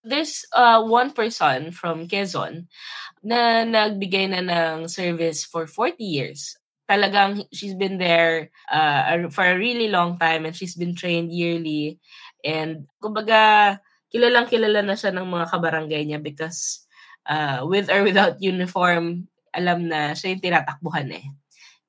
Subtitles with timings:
[0.00, 2.72] There's uh, one person from Quezon
[3.20, 6.56] na nagbigay na ng service for 40 years.
[6.88, 12.00] Talagang she's been there uh, for a really long time and she's been trained yearly.
[12.40, 13.78] And kumbaga,
[14.08, 16.88] kilalang kilala na siya ng mga kabarangay niya because
[17.28, 21.26] uh, with or without uniform, alam na siya yung tinatakbuhan eh.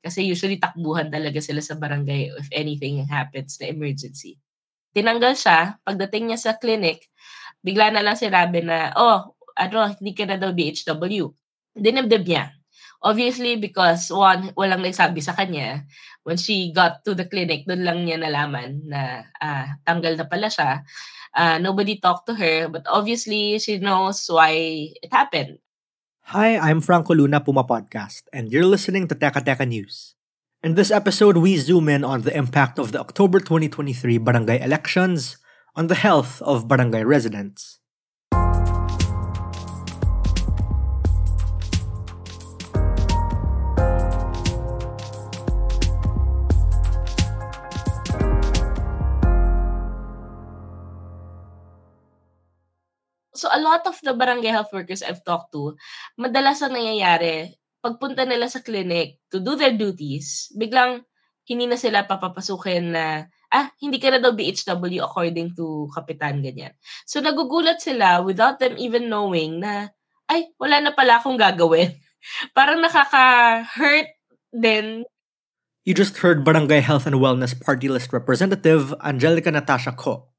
[0.04, 4.38] Kasi usually takbuhan talaga sila sa barangay if anything happens na emergency.
[4.92, 7.08] Tinanggal siya, pagdating niya sa clinic,
[7.62, 11.30] bigla na lang sinabi na, oh, ano, hindi ka na daw BHW.
[11.78, 12.54] Dinibdib niya.
[13.02, 15.86] Obviously, because one, walang nagsabi sa kanya,
[16.22, 20.50] when she got to the clinic, doon lang niya nalaman na ah, tanggal na pala
[20.54, 20.86] siya.
[21.34, 24.54] Uh, nobody talked to her, but obviously, she knows why
[25.02, 25.58] it happened.
[26.30, 30.14] Hi, I'm Franco Luna, Puma Podcast, and you're listening to Teka Teka News.
[30.62, 35.41] In this episode, we zoom in on the impact of the October 2023 barangay elections
[35.76, 37.80] on the health of barangay residents.
[53.32, 55.74] So a lot of the barangay health workers I've talked to,
[56.20, 61.02] madalas ang nangyayari, pagpunta nila sa clinic to do their duties, biglang
[61.46, 66.74] hindi na sila papapasukin na, ah, hindi ka na daw BHW according to kapitan, ganyan.
[67.06, 69.92] So nagugulat sila without them even knowing na,
[70.32, 71.98] ay, wala na pala akong gagawin.
[72.58, 74.10] Parang nakaka-hurt
[74.54, 75.04] din.
[75.84, 80.30] You just heard Barangay Health and Wellness Party List Representative Angelica Natasha Ko.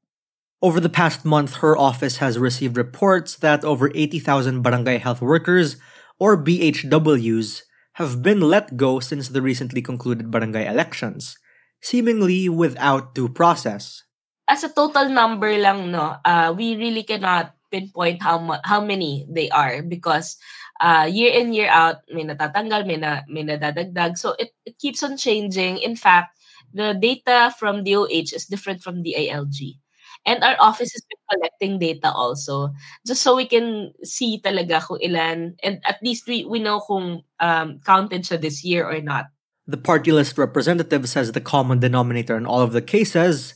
[0.63, 5.75] Over the past month, her office has received reports that over 80,000 barangay health workers,
[6.15, 7.67] or BHWs,
[8.01, 11.37] have been let go since the recently concluded barangay elections,
[11.81, 14.03] seemingly without due process.
[14.47, 19.49] As a total number lang, no, uh, we really cannot pinpoint how how many they
[19.49, 20.37] are because
[20.81, 24.17] uh, year in year out may natatanggal, may na may nadadagdag.
[24.17, 25.79] So it, it keeps on changing.
[25.79, 26.37] In fact,
[26.73, 29.82] the data from DOH is different from the DILG.
[30.25, 32.71] And our office has been collecting data also
[33.05, 37.23] just so we can see talaga kung ilan and at least we, we know kung
[37.39, 39.27] um, counted siya this year or not.
[39.67, 43.55] The party list representative says the common denominator in all of the cases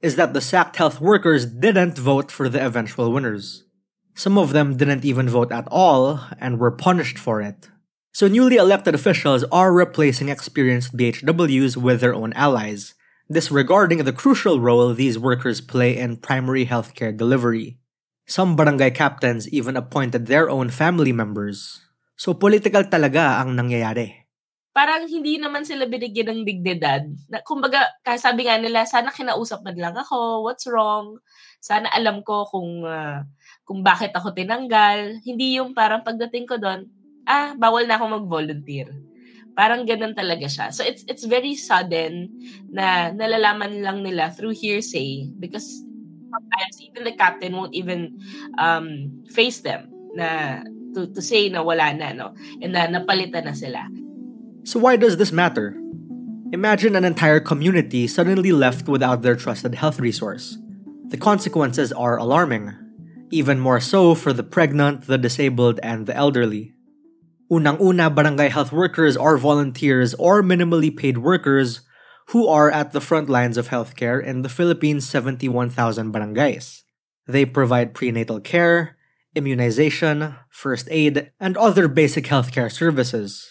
[0.00, 3.64] is that the sacked health workers didn't vote for the eventual winners.
[4.14, 7.68] Some of them didn't even vote at all and were punished for it.
[8.12, 12.94] So newly elected officials are replacing experienced BHWs with their own allies,
[13.30, 17.78] disregarding the crucial role these workers play in primary healthcare delivery.
[18.26, 21.86] Some barangay captains even appointed their own family members.
[22.18, 24.26] So political talaga ang nangyayari.
[24.70, 27.02] Parang hindi naman sila binigyan ng dignidad.
[27.26, 31.18] Na, kumbaga, sabi nga nila, sana kinausap man lang ako, what's wrong?
[31.58, 33.26] Sana alam ko kung uh,
[33.66, 35.18] kung bakit ako tinanggal.
[35.26, 36.86] Hindi yung parang pagdating ko doon,
[37.26, 39.09] ah, bawal na ako mag-volunteer.
[39.60, 40.72] Parang ganun talaga siya.
[40.72, 42.32] So it's it's very sudden
[42.72, 45.68] na nalalaman lang nila through hearsay because
[46.32, 48.16] sometimes even the captain won't even
[48.56, 50.64] um, face them na
[50.96, 52.32] to, to say na wala na no
[52.64, 53.84] and na napalitan na sila.
[54.64, 55.76] So why does this matter?
[56.56, 60.56] Imagine an entire community suddenly left without their trusted health resource.
[61.12, 62.72] The consequences are alarming,
[63.30, 66.72] even more so for the pregnant, the disabled, and the elderly.
[67.50, 71.80] Unang-una, barangay health workers are volunteers or minimally paid workers
[72.28, 76.82] who are at the front lines of healthcare in the Philippines' 71,000 barangays.
[77.26, 78.96] They provide prenatal care,
[79.34, 83.50] immunization, first aid, and other basic healthcare services.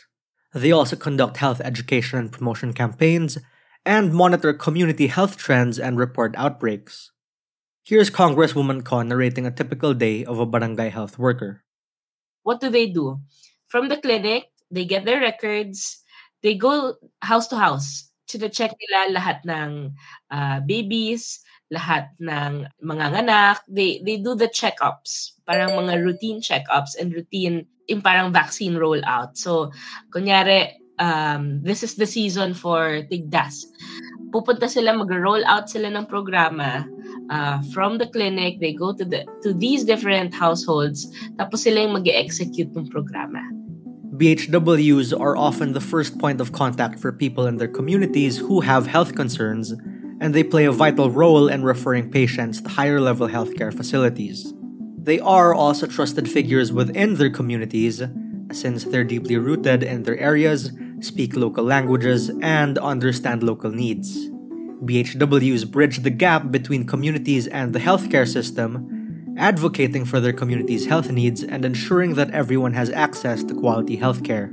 [0.53, 3.37] They also conduct health education and promotion campaigns
[3.85, 7.11] and monitor community health trends and report outbreaks.
[7.83, 11.65] Here's Congresswoman Con narrating a typical day of a barangay health worker.
[12.43, 13.19] What do they do?
[13.69, 16.03] From the clinic, they get their records,
[16.41, 18.09] they go house to house.
[18.29, 19.93] Chine-check nila lahat ng
[20.29, 21.41] uh, babies,
[21.73, 23.65] lahat ng mga anak.
[23.65, 29.33] They, they do the checkups, parang mga routine checkups and routine in parang vaccine rollout.
[29.37, 29.73] So,
[30.13, 33.65] kunyari, um, this is the season for Tigdas.
[34.29, 36.85] Pupunta sila, mag-roll out sila ng programa
[37.33, 41.09] uh, from the clinic, they go to the to these different households,
[41.41, 43.41] tapos sila yung mag-execute ng programa.
[44.19, 48.85] BHWs are often the first point of contact for people in their communities who have
[48.85, 49.71] health concerns,
[50.19, 54.53] and they play a vital role in referring patients to higher level healthcare facilities.
[55.01, 58.03] They are also trusted figures within their communities,
[58.51, 64.27] since they're deeply rooted in their areas, speak local languages, and understand local needs.
[64.83, 68.98] BHWs bridge the gap between communities and the healthcare system,
[69.39, 74.51] advocating for their community's health needs and ensuring that everyone has access to quality healthcare.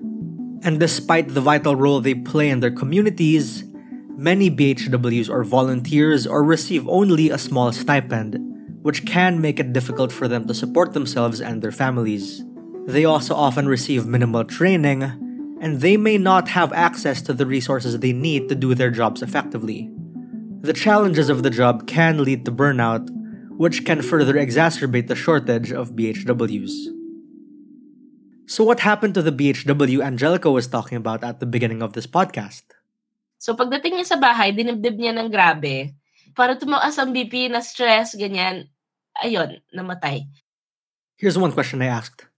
[0.62, 3.64] And despite the vital role they play in their communities,
[4.16, 8.38] many BHWs are volunteers or receive only a small stipend,
[8.82, 12.42] which can make it difficult for them to support themselves and their families.
[12.86, 15.02] They also often receive minimal training,
[15.60, 19.22] and they may not have access to the resources they need to do their jobs
[19.22, 19.90] effectively.
[20.60, 23.10] The challenges of the job can lead to burnout,
[23.56, 26.92] which can further exacerbate the shortage of BHWs.
[28.46, 32.06] So, what happened to the BHW Angelica was talking about at the beginning of this
[32.06, 32.62] podcast?
[33.42, 35.98] So, pagdating niya sa bahay, dinibdib niya ng grabe.
[36.36, 38.70] Para tumaas ang BP, na stress, ganyan.
[39.18, 40.30] Ayun, namatay.
[41.16, 42.30] Here's one question I asked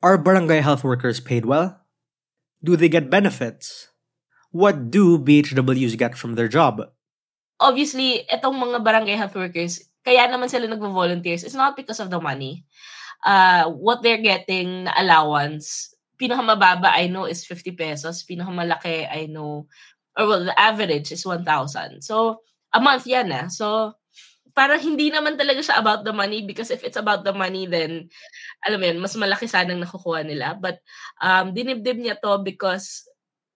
[0.00, 1.84] Are barangay health workers paid well?
[2.64, 3.92] Do they get benefits?
[4.48, 6.94] What do BHWs get from their job?
[7.60, 12.20] obviously, itong mga barangay health workers, kaya naman sila nagvo-volunteers, it's not because of the
[12.20, 12.64] money.
[13.24, 19.66] Uh, what they're getting na allowance, pinakamababa I know is 50 pesos, pinakamalaki I know,
[20.16, 22.02] or well, the average is 1,000.
[22.04, 23.48] So, a month yan ah.
[23.48, 23.96] So,
[24.54, 28.12] parang hindi naman talaga siya about the money because if it's about the money, then,
[28.62, 30.54] alam mo yun, mas malaki sanang nakukuha nila.
[30.60, 30.84] But,
[31.24, 33.08] um, dinibdib niya to because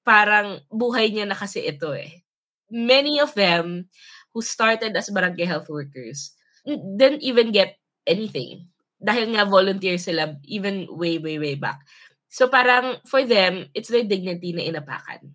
[0.08, 2.24] parang buhay niya na kasi ito eh
[2.70, 3.88] many of them
[4.32, 6.36] who started as barangay health workers
[6.76, 8.68] didn't even get anything.
[9.00, 11.80] Dahil nga volunteer sila even way, way, way back.
[12.28, 15.32] So parang for them, it's their dignity na inapakan.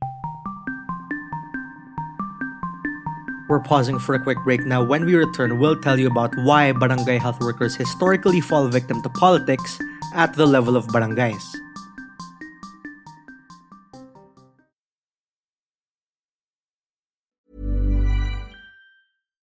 [3.50, 4.81] We're pausing for a quick break now.
[4.81, 9.09] When we return, we'll tell you about why barangay health workers historically fall victim to
[9.09, 9.77] politics
[10.15, 11.44] at the level of barangays.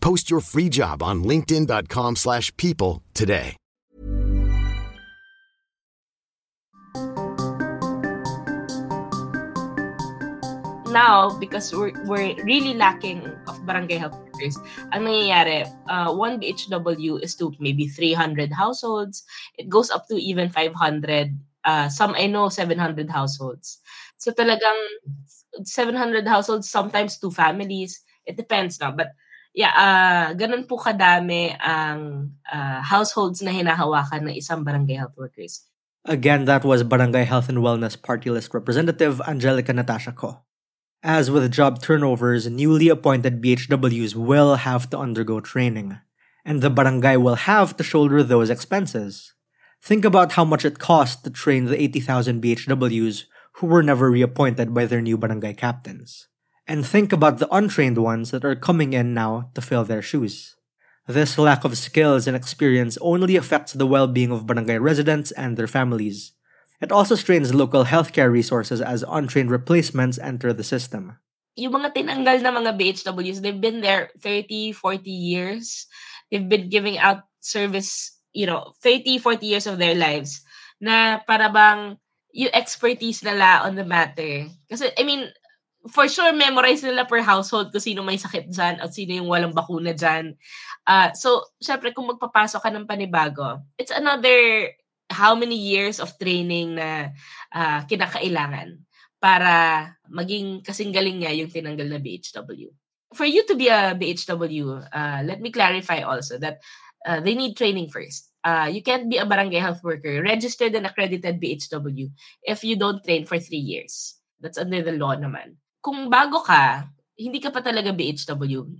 [0.00, 3.56] Post your free job on linkedin.com slash people today.
[10.88, 14.56] Now, because we're, we're really lacking of barangay health workers,
[14.90, 19.22] ang nangyayari, uh, one BHW is to maybe 300 households.
[19.58, 21.36] It goes up to even 500.
[21.62, 23.84] Uh, some I know 700 households.
[24.16, 24.80] So talagang
[25.62, 28.00] 700 households, sometimes two families.
[28.24, 29.12] It depends now, But
[29.58, 35.66] yeah, uh, ganun po kadami ang uh, households na hinahawakan ng isang barangay health workers.
[36.06, 40.46] Again, that was Barangay Health and Wellness Party List Representative Angelica Natasha Co.
[41.02, 45.98] As with job turnovers, newly appointed BHWs will have to undergo training,
[46.46, 49.34] and the barangay will have to shoulder those expenses.
[49.82, 53.26] Think about how much it costs to train the 80,000 BHWs
[53.58, 56.30] who were never reappointed by their new barangay captains.
[56.68, 60.54] And think about the untrained ones that are coming in now to fill their shoes.
[61.08, 65.56] This lack of skills and experience only affects the well being of barangay residents and
[65.56, 66.36] their families.
[66.84, 71.16] It also strains local healthcare resources as untrained replacements enter the system.
[71.56, 75.88] Yung mga tinanggal na mga BHWs, they've been there 30, 40 years.
[76.30, 80.44] They've been giving out service, you know, 30, 40 years of their lives
[80.78, 81.96] na para bang
[82.36, 84.46] yung expertise nila on the matter.
[84.68, 85.32] Kasi, I mean,
[85.86, 89.54] for sure, memorize nila per household kung sino may sakit dyan at sino yung walang
[89.54, 90.34] bakuna dyan.
[90.82, 94.70] Uh, so, syempre, kung magpapasok ka ng panibago, it's another
[95.08, 97.14] how many years of training na
[97.54, 98.82] uh, kinakailangan
[99.18, 102.70] para maging kasing galing niya yung tinanggal na BHW.
[103.16, 106.60] For you to be a BHW, uh, let me clarify also that
[107.06, 108.28] uh, they need training first.
[108.44, 112.12] Uh, you can't be a barangay health worker, registered and accredited BHW
[112.44, 114.20] if you don't train for three years.
[114.40, 115.58] That's under the law naman.
[115.88, 118.76] Kung bago ka, hindi ka pa talaga BHW.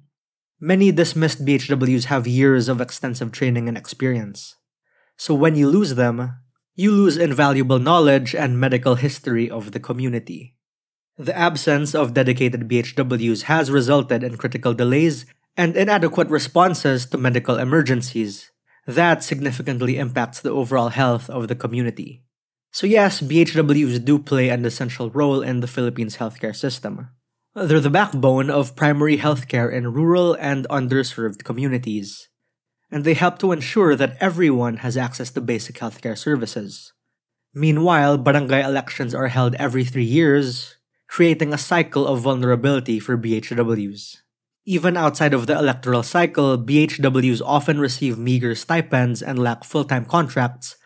[0.61, 4.61] Many dismissed BHWs have years of extensive training and experience.
[5.17, 6.37] So when you lose them,
[6.77, 10.53] you lose invaluable knowledge and medical history of the community.
[11.17, 15.25] The absence of dedicated BHWs has resulted in critical delays
[15.57, 18.53] and inadequate responses to medical emergencies.
[18.85, 22.28] That significantly impacts the overall health of the community.
[22.79, 27.09] So, yes, BHWs do play an essential role in the Philippines healthcare system.
[27.55, 32.29] They're the backbone of primary healthcare in rural and underserved communities
[32.91, 36.93] and they help to ensure that everyone has access to basic healthcare services.
[37.55, 40.77] Meanwhile, barangay elections are held every three years,
[41.09, 44.17] creating a cycle of vulnerability for BHWs.
[44.65, 50.05] Even outside of the electoral cycle, BHWs often receive meager stipends and lack full time
[50.05, 50.77] contracts,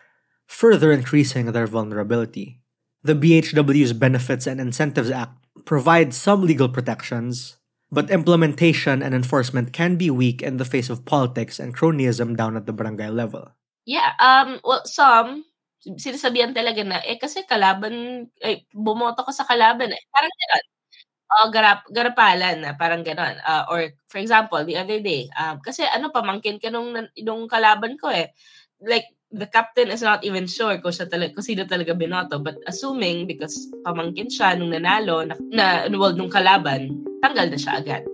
[0.53, 2.61] further increasing their vulnerability.
[3.01, 7.57] The BHWs Benefits and Incentives Act provides some legal protections,
[7.91, 12.55] but implementation and enforcement can be weak in the face of politics and cronyism down
[12.55, 13.49] at the barangay level.
[13.83, 15.43] Yeah, um, well, some,
[15.83, 19.91] sinasabihan talaga na, eh kasi kalaban, eh, bumoto ka sa kalaban.
[19.91, 20.03] Eh.
[20.13, 20.65] Parang gano'n.
[21.33, 23.41] Oh, garap, garapalan na parang gano'n.
[23.43, 26.93] Uh, or, for example, the other day, um, kasi ano, pamangkin ka nung,
[27.25, 28.31] nung kalaban ko eh.
[28.83, 32.37] Like, the captain is not even sure kung, siya talaga, kung sino talaga binoto.
[32.37, 35.35] But assuming, because pamangkin siya nung nanalo, na,
[35.89, 38.05] na well, nung kalaban, tanggal na siya agad.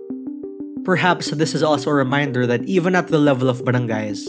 [0.82, 4.24] Perhaps this is also a reminder that even at the level of barangays,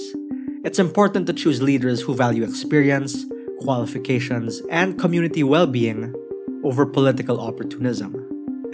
[0.67, 3.24] it's important to choose leaders who value experience,
[3.63, 6.13] qualifications, and community well-being
[6.67, 8.13] over political opportunism.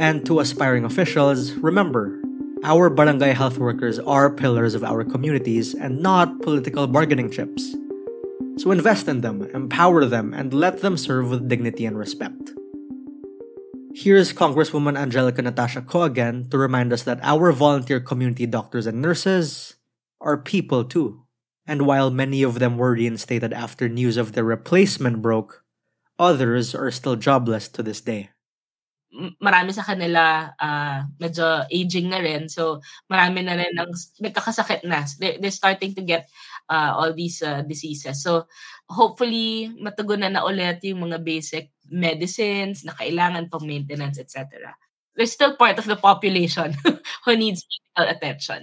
[0.02, 2.18] And to aspiring officials, remember,
[2.64, 7.78] our barangay health workers are pillars of our communities and not political bargaining chips.
[8.58, 12.58] So invest in them, empower them, and let them serve with dignity and respect.
[13.94, 19.02] Here's Congresswoman Angelica Natasha Co again to remind us that our volunteer community doctors and
[19.02, 19.76] nurses
[20.20, 21.22] are people too.
[21.68, 25.64] And while many of them were reinstated after news of their replacement broke,
[26.18, 28.32] others are still jobless to this day.
[29.42, 32.46] marami sa kanila uh, medyo aging na rin.
[32.52, 35.04] So, marami na rin ng, nagkakasakit na.
[35.18, 36.30] They're, they're starting to get
[36.70, 38.24] uh, all these uh, diseases.
[38.24, 38.48] So,
[38.90, 44.76] hopefully, matugunan na ulit yung mga basic medicines na kailangan pang maintenance, etc.
[45.16, 46.78] They're still part of the population
[47.26, 48.62] who needs medical attention.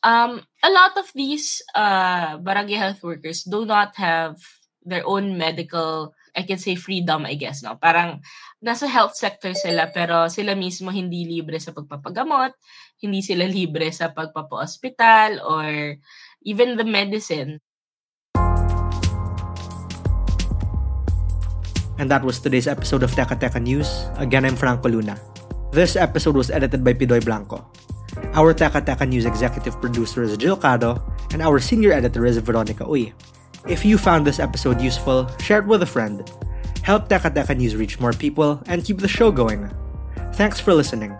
[0.00, 4.40] Um, a lot of these uh, barangay health workers do not have
[4.80, 7.76] their own medical I can say freedom, I guess, no?
[7.78, 8.22] Parang
[8.62, 12.54] nasa health sector sila pero sila mismo hindi libre sa pagpapagamot,
[13.02, 15.96] hindi sila libre sa pagpapa-hospital or
[16.42, 17.60] even the medicine.
[22.00, 24.08] And that was today's episode of Teka Teka News.
[24.16, 25.20] Again, I'm Franco Luna.
[25.70, 27.68] This episode was edited by Pidoy Blanco.
[28.32, 32.84] Our Teka Teka News executive producer is Jill Cado, and our senior editor is Veronica
[32.84, 33.12] Uy.
[33.68, 36.24] If you found this episode useful, share it with a friend.
[36.80, 39.68] Help Teka Teka News reach more people and keep the show going.
[40.32, 41.12] Thanks for listening.